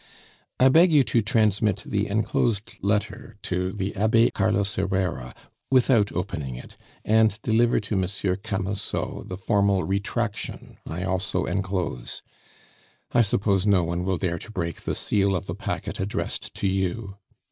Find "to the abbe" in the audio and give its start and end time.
3.43-4.31